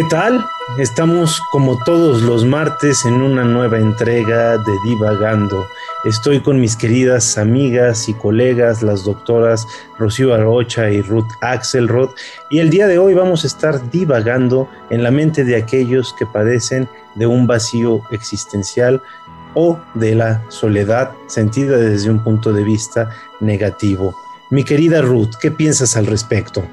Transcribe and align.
¿Qué 0.00 0.06
tal? 0.08 0.46
Estamos 0.78 1.42
como 1.50 1.76
todos 1.84 2.22
los 2.22 2.46
martes 2.46 3.04
en 3.04 3.20
una 3.20 3.44
nueva 3.44 3.76
entrega 3.76 4.56
de 4.56 4.72
Divagando. 4.82 5.66
Estoy 6.04 6.40
con 6.40 6.58
mis 6.58 6.74
queridas 6.74 7.36
amigas 7.36 8.08
y 8.08 8.14
colegas, 8.14 8.82
las 8.82 9.04
doctoras 9.04 9.66
Rocío 9.98 10.32
Arocha 10.32 10.88
y 10.88 11.02
Ruth 11.02 11.28
Axelrod, 11.42 12.12
y 12.48 12.60
el 12.60 12.70
día 12.70 12.86
de 12.86 12.98
hoy 12.98 13.12
vamos 13.12 13.44
a 13.44 13.48
estar 13.48 13.90
divagando 13.90 14.70
en 14.88 15.02
la 15.02 15.10
mente 15.10 15.44
de 15.44 15.56
aquellos 15.56 16.14
que 16.18 16.24
padecen 16.24 16.88
de 17.16 17.26
un 17.26 17.46
vacío 17.46 18.00
existencial 18.10 19.02
o 19.52 19.78
de 19.92 20.14
la 20.14 20.42
soledad 20.48 21.10
sentida 21.26 21.76
desde 21.76 22.08
un 22.08 22.24
punto 22.24 22.54
de 22.54 22.64
vista 22.64 23.10
negativo. 23.40 24.16
Mi 24.48 24.64
querida 24.64 25.02
Ruth, 25.02 25.34
¿qué 25.38 25.50
piensas 25.50 25.94
al 25.98 26.06
respecto? 26.06 26.64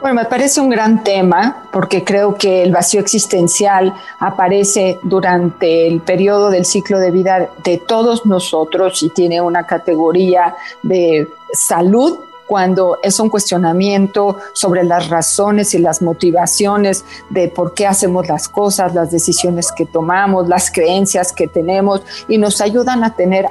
Bueno, 0.00 0.14
me 0.14 0.26
parece 0.26 0.60
un 0.60 0.70
gran 0.70 1.02
tema 1.02 1.64
porque 1.72 2.04
creo 2.04 2.36
que 2.36 2.62
el 2.62 2.70
vacío 2.70 3.00
existencial 3.00 3.92
aparece 4.20 5.00
durante 5.02 5.88
el 5.88 6.00
periodo 6.00 6.50
del 6.50 6.64
ciclo 6.64 7.00
de 7.00 7.10
vida 7.10 7.50
de 7.64 7.78
todos 7.78 8.24
nosotros 8.24 9.02
y 9.02 9.10
tiene 9.10 9.40
una 9.40 9.66
categoría 9.66 10.54
de 10.82 11.28
salud 11.52 12.20
cuando 12.48 12.98
es 13.02 13.20
un 13.20 13.28
cuestionamiento 13.28 14.38
sobre 14.54 14.82
las 14.82 15.10
razones 15.10 15.74
y 15.74 15.78
las 15.78 16.00
motivaciones 16.00 17.04
de 17.28 17.48
por 17.48 17.74
qué 17.74 17.86
hacemos 17.86 18.26
las 18.26 18.48
cosas, 18.48 18.94
las 18.94 19.10
decisiones 19.10 19.70
que 19.70 19.84
tomamos, 19.84 20.48
las 20.48 20.70
creencias 20.70 21.32
que 21.32 21.46
tenemos 21.46 22.02
y 22.26 22.38
nos 22.38 22.60
ayudan 22.62 23.04
a 23.04 23.14
tener 23.14 23.46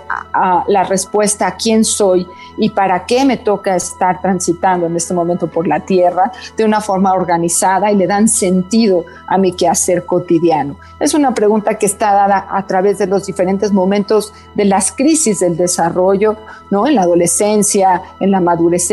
la 0.67 0.83
respuesta 0.83 1.47
a 1.47 1.55
quién 1.55 1.85
soy 1.85 2.27
y 2.57 2.71
para 2.71 3.05
qué 3.05 3.23
me 3.23 3.37
toca 3.37 3.75
estar 3.75 4.19
transitando 4.19 4.87
en 4.87 4.95
este 4.95 5.13
momento 5.13 5.47
por 5.47 5.67
la 5.67 5.79
tierra 5.79 6.31
de 6.57 6.65
una 6.65 6.81
forma 6.81 7.13
organizada 7.13 7.91
y 7.91 7.95
le 7.95 8.07
dan 8.07 8.27
sentido 8.27 9.05
a 9.27 9.37
mi 9.37 9.53
quehacer 9.53 10.05
cotidiano. 10.05 10.77
Es 10.99 11.13
una 11.13 11.35
pregunta 11.35 11.75
que 11.75 11.85
está 11.85 12.13
dada 12.13 12.47
a 12.49 12.65
través 12.65 12.97
de 12.97 13.05
los 13.05 13.27
diferentes 13.27 13.71
momentos 13.71 14.33
de 14.55 14.65
las 14.65 14.91
crisis 14.91 15.39
del 15.39 15.55
desarrollo, 15.55 16.35
¿no? 16.71 16.87
En 16.87 16.95
la 16.95 17.03
adolescencia, 17.03 18.01
en 18.19 18.31
la 18.31 18.41
madurez 18.41 18.86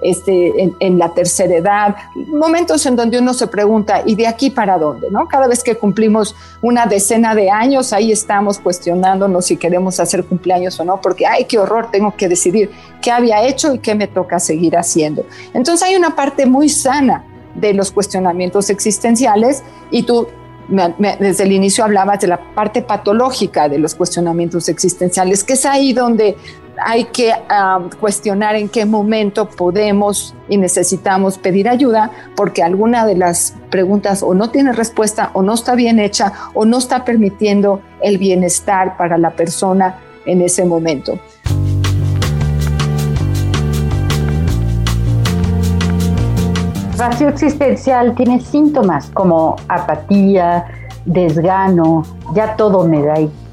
este, 0.00 0.72
en, 0.80 0.98
la 0.98 1.12
tercera 1.14 1.56
edad, 1.56 1.96
momentos 2.14 2.84
en 2.86 2.96
donde 2.96 3.18
uno 3.18 3.34
se 3.34 3.46
pregunta, 3.46 4.02
¿y 4.04 4.14
de 4.14 4.26
aquí 4.26 4.50
para 4.50 4.78
dónde? 4.78 5.10
¿no? 5.10 5.26
Cada 5.28 5.46
vez 5.46 5.62
que 5.62 5.76
cumplimos 5.76 6.34
una 6.62 6.86
decena 6.86 7.34
de 7.34 7.50
años, 7.50 7.92
ahí 7.92 8.12
estamos 8.12 8.58
cuestionándonos 8.58 9.46
si 9.46 9.56
queremos 9.56 10.00
hacer 10.00 10.24
cumpleaños 10.24 10.78
o 10.80 10.84
no, 10.84 11.00
porque, 11.00 11.26
ay, 11.26 11.44
qué 11.44 11.58
horror, 11.58 11.90
tengo 11.90 12.14
que 12.16 12.28
decidir 12.28 12.70
qué 13.00 13.10
había 13.10 13.46
hecho 13.46 13.74
y 13.74 13.78
qué 13.78 13.94
me 13.94 14.06
toca 14.06 14.38
seguir 14.38 14.76
haciendo. 14.76 15.24
Entonces 15.54 15.86
hay 15.86 15.96
una 15.96 16.14
parte 16.14 16.46
muy 16.46 16.68
sana 16.68 17.24
de 17.54 17.74
los 17.74 17.90
cuestionamientos 17.90 18.70
existenciales 18.70 19.62
y 19.90 20.04
tú 20.04 20.28
desde 20.68 21.44
el 21.44 21.52
inicio 21.52 21.82
hablabas 21.84 22.20
de 22.20 22.26
la 22.26 22.38
parte 22.54 22.82
patológica 22.82 23.68
de 23.68 23.78
los 23.78 23.94
cuestionamientos 23.94 24.68
existenciales, 24.68 25.42
que 25.42 25.54
es 25.54 25.64
ahí 25.64 25.92
donde 25.92 26.36
hay 26.84 27.04
que 27.04 27.32
cuestionar 28.00 28.56
en 28.56 28.68
qué 28.68 28.84
momento 28.84 29.48
podemos 29.48 30.34
y 30.48 30.56
necesitamos 30.56 31.38
pedir 31.38 31.68
ayuda 31.68 32.10
porque 32.36 32.62
alguna 32.62 33.06
de 33.06 33.16
las 33.16 33.54
preguntas 33.70 34.22
o 34.22 34.34
no 34.34 34.50
tiene 34.50 34.72
respuesta 34.72 35.30
o 35.34 35.42
no 35.42 35.54
está 35.54 35.74
bien 35.74 35.98
hecha 35.98 36.32
o 36.54 36.64
no 36.64 36.78
está 36.78 37.04
permitiendo 37.04 37.80
el 38.00 38.18
bienestar 38.18 38.96
para 38.96 39.18
la 39.18 39.30
persona 39.30 39.96
en 40.26 40.42
ese 40.42 40.64
momento. 40.64 41.18
vacío 46.98 47.28
existencial 47.28 48.14
tiene 48.16 48.40
síntomas 48.40 49.08
como 49.14 49.56
apatía, 49.68 50.64
desgano, 51.04 52.02
ya 52.34 52.56
todo 52.56 52.86
me 52.86 53.02
da 53.02 53.20
igual, 53.20 53.47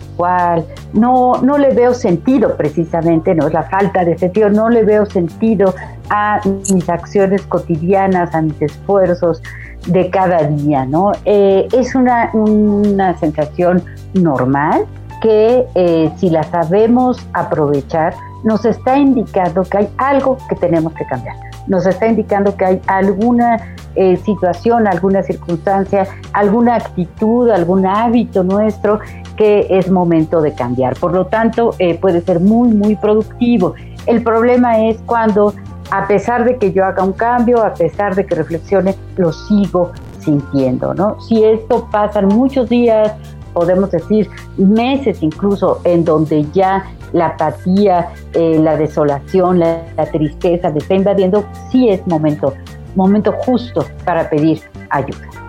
no, 0.93 1.33
no 1.41 1.57
le 1.57 1.73
veo 1.73 1.93
sentido 1.93 2.55
precisamente, 2.55 3.35
no 3.35 3.47
es 3.47 3.53
la 3.53 3.63
falta 3.63 4.05
de 4.05 4.17
sentido, 4.17 4.49
no 4.49 4.69
le 4.69 4.83
veo 4.83 5.05
sentido 5.05 5.73
a 6.09 6.39
mis 6.45 6.89
acciones 6.89 7.41
cotidianas, 7.43 8.33
a 8.33 8.41
mis 8.41 8.61
esfuerzos 8.61 9.41
de 9.87 10.09
cada 10.09 10.43
día, 10.43 10.85
¿no? 10.85 11.11
Eh, 11.25 11.67
es 11.73 11.95
una, 11.95 12.31
una 12.33 13.17
sensación 13.17 13.83
normal 14.13 14.85
que 15.21 15.65
eh, 15.75 16.11
si 16.17 16.29
la 16.29 16.43
sabemos 16.43 17.25
aprovechar, 17.33 18.13
nos 18.43 18.65
está 18.65 18.97
indicando 18.97 19.63
que 19.63 19.79
hay 19.79 19.89
algo 19.97 20.37
que 20.49 20.55
tenemos 20.55 20.93
que 20.93 21.05
cambiar. 21.05 21.35
Nos 21.67 21.85
está 21.85 22.07
indicando 22.07 22.55
que 22.55 22.65
hay 22.65 22.81
alguna 22.87 23.75
eh, 23.95 24.17
situación, 24.17 24.87
alguna 24.87 25.23
circunstancia, 25.23 26.07
alguna 26.33 26.75
actitud, 26.75 27.49
algún 27.49 27.85
hábito 27.85 28.43
nuestro 28.43 28.99
que 29.37 29.67
es 29.69 29.89
momento 29.89 30.41
de 30.41 30.53
cambiar. 30.53 30.95
Por 30.95 31.13
lo 31.13 31.25
tanto, 31.27 31.75
eh, 31.79 31.97
puede 31.97 32.21
ser 32.21 32.39
muy, 32.39 32.69
muy 32.69 32.95
productivo. 32.95 33.73
El 34.05 34.23
problema 34.23 34.79
es 34.85 34.97
cuando, 35.05 35.53
a 35.91 36.07
pesar 36.07 36.45
de 36.45 36.57
que 36.57 36.71
yo 36.71 36.85
haga 36.85 37.03
un 37.03 37.13
cambio, 37.13 37.63
a 37.63 37.73
pesar 37.73 38.15
de 38.15 38.25
que 38.25 38.35
reflexione, 38.35 38.95
lo 39.17 39.31
sigo 39.31 39.91
sintiendo, 40.19 40.93
¿no? 40.93 41.19
Si 41.21 41.43
esto 41.43 41.87
pasa 41.91 42.21
muchos 42.21 42.67
días, 42.69 43.13
podemos 43.55 43.89
decir 43.89 44.29
meses 44.57 45.23
incluso, 45.23 45.81
en 45.85 46.03
donde 46.05 46.45
ya 46.51 46.85
la 47.13 47.27
apatía, 47.27 48.09
eh, 48.33 48.59
la 48.59 48.75
desolación, 48.75 49.59
la, 49.59 49.81
tristeza 50.11 50.69
me 50.69 50.79
está 50.79 50.93
invadiendo, 50.93 51.45
sí 51.71 51.89
es 51.89 52.05
momento, 52.05 52.53
momento 52.95 53.31
justo 53.45 53.85
para 54.03 54.29
pedir 54.29 54.61
ayuda. 54.89 55.44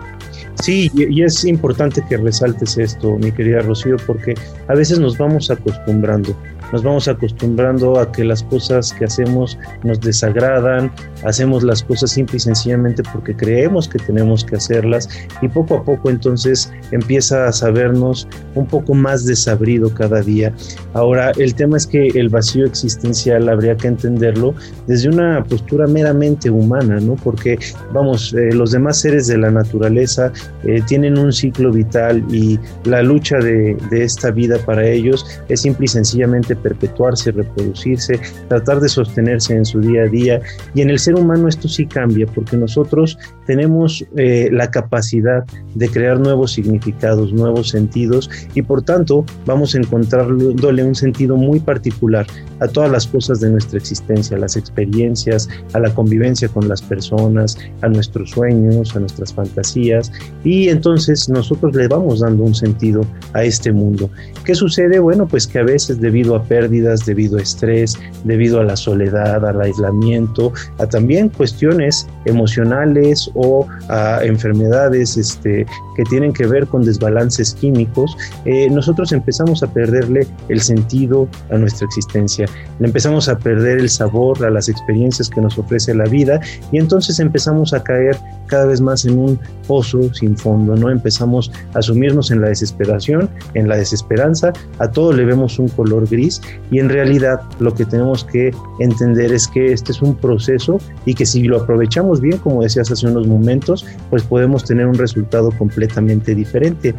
Sí, 0.61 0.91
y 0.93 1.23
es 1.23 1.45
importante 1.45 2.03
que 2.09 2.17
resaltes 2.17 2.77
esto, 2.77 3.17
mi 3.17 3.31
querida 3.31 3.61
Rocío, 3.61 3.95
porque 4.07 4.33
a 4.67 4.73
veces 4.73 4.99
nos 4.99 5.17
vamos 5.17 5.51
acostumbrando 5.51 6.35
nos 6.71 6.83
vamos 6.83 7.07
acostumbrando 7.07 7.99
a 7.99 8.11
que 8.11 8.23
las 8.23 8.43
cosas 8.43 8.93
que 8.93 9.05
hacemos 9.05 9.57
nos 9.83 9.99
desagradan, 10.01 10.91
hacemos 11.23 11.63
las 11.63 11.83
cosas 11.83 12.11
simple 12.11 12.37
y 12.37 12.39
sencillamente 12.39 13.03
porque 13.13 13.35
creemos 13.35 13.87
que 13.87 13.99
tenemos 13.99 14.43
que 14.43 14.57
hacerlas 14.57 15.07
y 15.41 15.47
poco 15.47 15.75
a 15.75 15.83
poco 15.83 16.09
entonces 16.09 16.71
empieza 16.91 17.47
a 17.47 17.51
sabernos 17.51 18.27
un 18.55 18.65
poco 18.65 18.93
más 18.93 19.25
desabrido 19.25 19.93
cada 19.93 20.21
día. 20.21 20.53
Ahora, 20.93 21.31
el 21.37 21.55
tema 21.55 21.77
es 21.77 21.87
que 21.87 22.07
el 22.07 22.29
vacío 22.29 22.65
existencial 22.65 23.49
habría 23.49 23.77
que 23.77 23.87
entenderlo 23.87 24.53
desde 24.87 25.09
una 25.09 25.43
postura 25.43 25.87
meramente 25.87 26.49
humana, 26.49 26.99
¿no? 26.99 27.15
Porque, 27.15 27.57
vamos, 27.93 28.33
eh, 28.33 28.53
los 28.53 28.71
demás 28.71 28.99
seres 28.99 29.27
de 29.27 29.37
la 29.37 29.51
naturaleza 29.51 30.31
eh, 30.63 30.81
tienen 30.87 31.17
un 31.17 31.31
ciclo 31.31 31.71
vital 31.71 32.23
y 32.31 32.59
la 32.85 33.01
lucha 33.01 33.37
de, 33.37 33.77
de 33.89 34.03
esta 34.03 34.31
vida 34.31 34.57
para 34.65 34.87
ellos 34.87 35.25
es 35.49 35.61
simple 35.61 35.85
y 35.85 35.87
sencillamente 35.87 36.55
perpetuarse, 36.55 37.31
reproducirse, 37.31 38.19
tratar 38.47 38.79
de 38.79 38.89
sostenerse 38.89 39.53
en 39.53 39.65
su 39.65 39.79
día 39.79 40.03
a 40.03 40.07
día. 40.07 40.41
Y 40.73 40.81
en 40.81 40.89
el 40.89 40.99
ser 40.99 41.15
humano 41.15 41.47
esto 41.47 41.67
sí 41.67 41.85
cambia, 41.85 42.25
porque 42.27 42.57
nosotros 42.57 43.17
tenemos 43.45 44.05
eh, 44.15 44.49
la 44.51 44.69
capacidad 44.69 45.45
de 45.75 45.89
crear 45.89 46.19
nuevos 46.19 46.53
significados, 46.53 47.31
nuevos 47.33 47.69
sentidos, 47.69 48.29
y 48.53 48.61
por 48.61 48.81
tanto 48.81 49.25
vamos 49.45 49.75
a 49.75 49.79
encontrarle 49.79 50.83
un 50.83 50.95
sentido 50.95 51.37
muy 51.37 51.59
particular 51.59 52.25
a 52.59 52.67
todas 52.67 52.91
las 52.91 53.07
cosas 53.07 53.39
de 53.39 53.49
nuestra 53.49 53.77
existencia, 53.77 54.35
a 54.35 54.39
las 54.39 54.57
experiencias, 54.57 55.47
a 55.73 55.79
la 55.79 55.93
convivencia 55.93 56.47
con 56.49 56.67
las 56.67 56.81
personas, 56.81 57.57
a 57.81 57.87
nuestros 57.87 58.31
sueños, 58.31 58.95
a 58.95 58.99
nuestras 58.99 59.33
fantasías, 59.33 60.11
y 60.43 60.69
entonces 60.69 61.29
nosotros 61.29 61.75
le 61.75 61.87
vamos 61.87 62.19
dando 62.19 62.43
un 62.43 62.55
sentido 62.55 63.05
a 63.33 63.43
este 63.43 63.71
mundo. 63.71 64.09
¿Qué 64.45 64.55
sucede? 64.55 64.99
Bueno, 64.99 65.27
pues 65.27 65.45
que 65.45 65.59
a 65.59 65.63
veces 65.63 65.99
debido 65.99 66.35
a 66.35 66.43
pérdidas, 66.43 67.05
debido 67.05 67.37
a 67.37 67.41
estrés, 67.41 67.97
debido 68.23 68.59
a 68.59 68.63
la 68.63 68.75
soledad, 68.75 69.45
al 69.45 69.61
aislamiento, 69.61 70.53
a 70.79 70.87
también 70.87 71.29
cuestiones 71.29 72.07
emocionales 72.25 73.29
o 73.35 73.67
a 73.89 74.23
enfermedades 74.23 75.17
este, 75.17 75.65
que 75.95 76.03
tienen 76.03 76.33
que 76.33 76.45
ver 76.45 76.67
con 76.67 76.83
desbalances 76.83 77.53
químicos, 77.53 78.15
eh, 78.45 78.69
nosotros 78.69 79.11
empezamos 79.11 79.63
a 79.63 79.73
perderle 79.73 80.27
el 80.49 80.61
sentido 80.61 81.27
a 81.49 81.57
nuestra 81.57 81.85
existencia, 81.85 82.47
empezamos 82.79 83.27
a 83.27 83.37
perder 83.37 83.79
el 83.79 83.89
sabor 83.89 84.45
a 84.45 84.49
las 84.49 84.69
experiencias 84.69 85.29
que 85.29 85.41
nos 85.41 85.57
ofrece 85.57 85.93
la 85.93 86.05
vida 86.05 86.39
y 86.71 86.77
entonces 86.77 87.19
empezamos 87.19 87.73
a 87.73 87.83
caer 87.83 88.17
cada 88.47 88.65
vez 88.65 88.81
más 88.81 89.05
en 89.05 89.19
un 89.19 89.39
pozo 89.67 90.13
sin 90.13 90.36
fondo, 90.37 90.75
¿no? 90.75 90.89
Empezamos 90.89 91.51
a 91.73 91.81
sumirnos 91.81 92.31
en 92.31 92.41
la 92.41 92.49
desesperación, 92.49 93.29
en 93.53 93.67
la 93.67 93.77
desesperanza, 93.77 94.53
a 94.79 94.89
todo 94.89 95.13
le 95.13 95.25
vemos 95.25 95.59
un 95.59 95.67
color 95.69 96.07
gris 96.07 96.41
y 96.71 96.79
en 96.79 96.89
realidad 96.89 97.41
lo 97.59 97.73
que 97.73 97.85
tenemos 97.85 98.23
que 98.23 98.51
entender 98.79 99.33
es 99.33 99.47
que 99.47 99.73
este 99.73 99.91
es 99.91 100.01
un 100.01 100.15
proceso 100.15 100.79
y 101.05 101.13
que 101.13 101.25
si 101.25 101.43
lo 101.43 101.57
aprovechamos 101.57 102.21
bien, 102.21 102.37
como 102.37 102.63
decías 102.63 102.91
hace 102.91 103.07
unos 103.07 103.27
momentos, 103.27 103.85
pues 104.09 104.23
podemos 104.23 104.63
tener 104.63 104.87
un 104.87 104.95
resultado 104.95 105.51
completamente 105.57 106.35
diferente. 106.35 106.93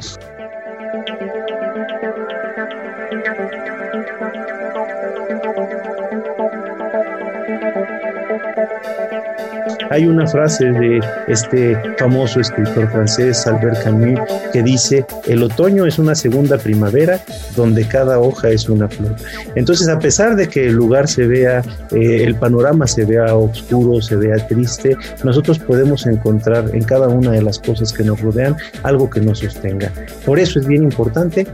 Hay 9.91 10.07
una 10.07 10.27
frase 10.27 10.67
de 10.67 11.01
este 11.29 11.77
famoso 11.99 12.41
escritor 12.41 12.91
francés 12.91 13.47
Albert 13.47 13.83
Camus 13.83 14.21
que 14.53 14.63
dice, 14.63 15.07
el 15.27 15.43
otoño 15.43 15.87
es 15.87 15.99
una 15.99 16.15
segunda 16.15 16.59
primavera 16.59 17.21
donde 17.57 17.87
cada 17.87 18.21
hoja 18.21 18.51
es 18.51 18.69
una 18.69 18.89
flor. 18.89 19.17
Entonces, 19.55 19.89
a 19.89 19.99
pesar 19.99 20.37
de 20.37 20.49
que 20.49 20.67
el 20.67 20.75
lugar 20.75 21.09
se 21.09 21.27
vea, 21.27 21.63
eh, 21.93 22.25
el 22.25 22.35
panorama 22.35 22.87
se 22.87 23.05
vea 23.05 23.35
oscuro, 23.35 24.03
se 24.03 24.17
vea 24.17 24.37
triste, 24.47 24.97
nosotros 25.25 25.59
podemos 25.59 26.07
encontrar 26.07 26.71
en 26.75 26.85
cada 26.85 27.09
una 27.09 27.33
de 27.33 27.43
las 27.43 27.59
cosas 27.59 27.93
que 27.93 28.05
nos 28.05 28.21
rodean 28.21 28.57
algo 28.83 29.09
que 29.09 29.21
nos 29.21 29.39
sostenga. 29.39 29.91
Por 30.27 30.39
eso 30.39 30.59
es 30.59 30.67
bien 30.67 30.83
importante 30.83 31.47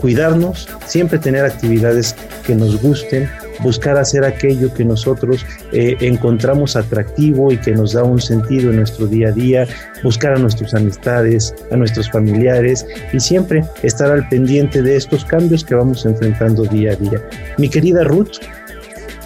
cuidarnos, 0.00 0.68
siempre 0.86 1.18
tener 1.18 1.44
actividades 1.44 2.14
que 2.46 2.54
nos 2.54 2.80
gusten, 2.82 3.28
buscar 3.64 3.96
hacer 3.96 4.24
aquello 4.24 4.72
que 4.72 4.84
nosotros 4.84 5.44
eh, 5.72 5.96
encontramos 6.00 6.76
atractivo 6.76 7.50
y 7.50 7.56
que 7.56 7.72
nos 7.72 7.94
da 7.94 8.04
un 8.04 8.20
sentido 8.20 8.70
en 8.70 8.76
nuestro 8.76 9.06
día 9.08 9.28
a 9.28 9.32
día, 9.32 9.66
buscar 10.04 10.34
a 10.34 10.38
nuestras 10.38 10.74
amistades, 10.74 11.52
a 11.72 11.76
nuestros 11.76 12.08
familiares 12.10 12.86
y 13.12 13.18
siempre 13.18 13.64
estar 13.82 14.12
al 14.12 14.28
pendiente 14.28 14.82
de 14.82 14.94
estos 14.94 15.24
cambios 15.24 15.64
que 15.64 15.74
vamos 15.74 16.04
enfrentando 16.04 16.64
día 16.64 16.92
a 16.92 16.96
día. 16.96 17.20
Mi 17.58 17.68
querida 17.68 18.04
Ruth, 18.04 18.36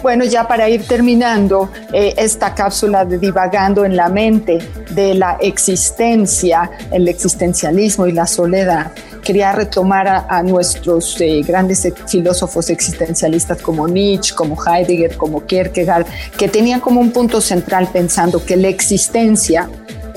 bueno, 0.01 0.25
ya 0.25 0.47
para 0.47 0.69
ir 0.69 0.87
terminando 0.87 1.69
eh, 1.93 2.13
esta 2.17 2.53
cápsula 2.53 3.05
de 3.05 3.17
divagando 3.17 3.85
en 3.85 3.95
la 3.95 4.09
mente 4.09 4.59
de 4.91 5.13
la 5.13 5.37
existencia, 5.41 6.69
el 6.91 7.07
existencialismo 7.07 8.07
y 8.07 8.11
la 8.11 8.25
soledad, 8.25 8.91
quería 9.23 9.51
retomar 9.51 10.25
a, 10.27 10.41
nuestros 10.43 11.19
eh, 11.19 11.41
grandes 11.45 11.87
filósofos 12.07 12.69
existencialistas 12.69 13.61
como 13.61 13.87
Nietzsche, 13.87 14.33
como 14.33 14.57
Heidegger, 14.61 15.17
como 15.17 15.45
Kierkegaard, 15.45 16.05
que 16.37 16.47
tenían 16.47 16.79
como 16.79 17.01
un 17.01 17.11
punto 17.11 17.41
central 17.41 17.89
pensando 17.91 18.43
que 18.43 18.55
la 18.55 18.69
existencia 18.69 19.69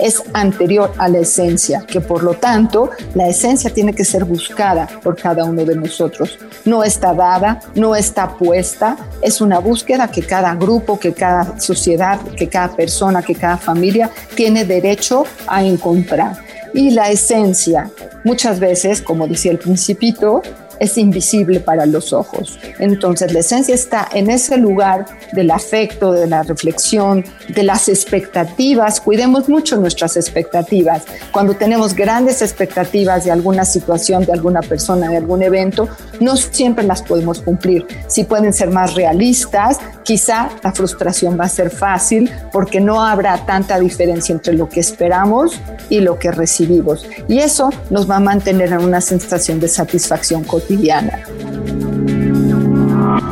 es 0.03 0.23
anterior 0.33 0.93
a 0.99 1.09
la 1.09 1.21
esencia, 1.21 1.85
que 1.87 2.01
por 2.01 2.23
lo 2.23 2.35
tanto 2.35 2.91
la 3.15 3.29
esencia 3.29 3.71
tiene 3.71 3.93
que 3.93 4.05
ser 4.05 4.25
buscada 4.25 4.89
por 5.03 5.17
cada 5.17 5.45
uno 5.45 5.65
de 5.65 5.77
nosotros. 5.77 6.39
No 6.65 6.83
está 6.83 7.15
dada, 7.15 7.61
no 7.75 7.95
está 7.95 8.37
puesta, 8.37 8.97
es 9.23 9.41
una 9.41 9.59
búsqueda 9.59 10.11
que 10.11 10.23
cada 10.23 10.55
grupo, 10.55 10.99
que 10.99 11.13
cada 11.13 11.59
sociedad, 11.59 12.21
que 12.37 12.49
cada 12.49 12.75
persona, 12.75 13.23
que 13.23 13.35
cada 13.35 13.57
familia 13.57 14.11
tiene 14.35 14.65
derecho 14.65 15.25
a 15.47 15.63
encontrar. 15.65 16.37
Y 16.75 16.91
la 16.91 17.11
esencia, 17.11 17.91
muchas 18.25 18.59
veces, 18.59 19.03
como 19.03 19.29
decía 19.29 19.53
el 19.53 19.59
principito, 19.59 20.43
es 20.83 20.99
invisible 20.99 21.61
para 21.61 21.87
los 21.87 22.13
ojos. 22.13 22.59
Entonces 22.81 23.33
la 23.33 23.39
esencia 23.39 23.73
está 23.73 24.09
en 24.13 24.29
ese 24.29 24.57
lugar 24.57 25.07
del 25.33 25.53
afecto, 25.53 26.13
de 26.13 26.27
la 26.27 26.43
reflexión, 26.43 27.25
de 27.49 27.63
las 27.63 27.89
expectativas. 27.89 29.01
Cuidemos 29.01 29.49
mucho 29.49 29.77
nuestras 29.77 30.17
expectativas. 30.17 31.05
Cuando 31.31 31.55
tenemos 31.55 31.95
grandes 31.95 32.43
expectativas 32.43 33.25
de 33.25 33.31
alguna 33.31 33.65
situación, 33.65 34.27
de 34.27 34.33
alguna 34.33 34.61
persona, 34.61 35.09
de 35.09 35.19
algún 35.19 35.45
evento, 35.45 35.89
no 36.19 36.37
siempre 36.37 36.85
las 36.85 37.01
podemos 37.03 37.41
cumplir. 37.41 37.87
Si 38.09 38.25
pueden 38.25 38.53
ser 38.53 38.71
más 38.71 38.95
realistas, 38.95 39.79
quizá 40.03 40.51
la 40.63 40.73
frustración 40.73 41.39
va 41.39 41.45
a 41.45 41.49
ser 41.49 41.71
fácil 41.71 42.31
porque 42.53 42.81
no 42.81 43.03
habrá 43.03 43.39
tanta 43.45 43.79
diferencia 43.79 44.33
entre 44.33 44.55
lo 44.55 44.69
que 44.69 44.81
esperamos 44.81 45.61
y 45.89 46.01
lo 46.01 46.19
que 46.19 46.31
recibimos. 46.31 47.07
Y 47.29 47.39
eso 47.39 47.71
nos 47.91 48.11
va 48.11 48.17
a 48.17 48.21
mantener 48.21 48.73
en 48.73 48.85
una 48.85 49.01
sensación 49.01 49.61
de 49.61 49.69
satisfacción 49.69 50.45
cotidiana. 50.45 51.21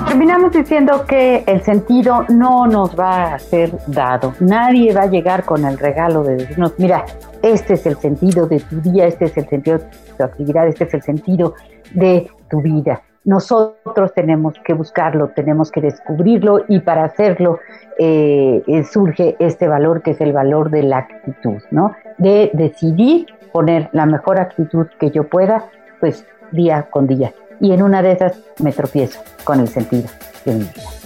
Terminamos 0.09 0.53
diciendo 0.53 1.05
que 1.07 1.45
el 1.47 1.63
sentido 1.63 2.25
no 2.29 2.67
nos 2.67 2.99
va 2.99 3.35
a 3.35 3.39
ser 3.39 3.73
dado. 3.87 4.35
Nadie 4.41 4.93
va 4.93 5.03
a 5.03 5.07
llegar 5.07 5.45
con 5.45 5.65
el 5.65 5.79
regalo 5.79 6.23
de 6.23 6.37
decirnos, 6.37 6.75
mira, 6.79 7.05
este 7.43 7.75
es 7.75 7.87
el 7.87 7.97
sentido 7.97 8.47
de 8.47 8.61
tu 8.61 8.81
día, 8.81 9.07
este 9.07 9.27
es 9.27 9.37
el 9.37 9.49
sentido 9.49 9.79
de 9.79 9.85
tu 10.19 10.25
actividad, 10.25 10.69
este 10.69 10.85
es 10.85 10.95
el 10.95 11.03
sentido 11.03 11.55
de 11.95 12.29
tu 12.51 12.61
vida 12.61 13.03
nosotros 13.25 14.13
tenemos 14.15 14.55
que 14.65 14.73
buscarlo, 14.73 15.29
tenemos 15.29 15.71
que 15.71 15.81
descubrirlo 15.81 16.65
y 16.69 16.81
para 16.81 17.05
hacerlo 17.05 17.59
eh, 17.99 18.63
eh, 18.67 18.85
surge 18.85 19.37
este 19.39 19.69
valor 19.69 20.03
que 20.03 20.13
es 20.13 20.21
el 20.21 20.33
valor 20.33 20.71
de 20.71 20.83
la 20.83 20.99
actitud, 20.99 21.61
¿no? 21.71 21.95
De 22.19 22.51
decidir 22.55 23.27
poner 23.53 23.91
la 23.93 24.07
mejor 24.07 24.41
actitud 24.41 24.87
que 24.99 25.11
yo 25.11 25.25
pueda, 25.25 25.67
pues 26.01 26.25
día 26.53 26.89
con 26.91 27.07
día. 27.07 27.35
Y 27.61 27.73
en 27.73 27.83
una 27.83 28.03
de 28.03 28.13
esas 28.13 28.41
me 28.59 28.73
tropiezo 28.73 29.21
con 29.45 29.61
el 29.61 29.69
sentido 29.69 30.09
de 30.47 30.55
mi 30.55 30.61
vida. 30.61 31.01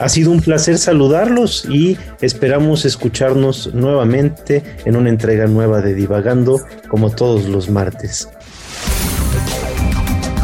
Ha 0.00 0.08
sido 0.08 0.32
un 0.32 0.40
placer 0.40 0.76
saludarlos 0.76 1.64
y 1.70 1.96
esperamos 2.20 2.84
escucharnos 2.84 3.72
nuevamente 3.74 4.62
en 4.84 4.96
una 4.96 5.08
entrega 5.08 5.46
nueva 5.46 5.80
de 5.80 5.94
Divagando 5.94 6.60
como 6.88 7.10
todos 7.10 7.46
los 7.46 7.70
martes. 7.70 8.28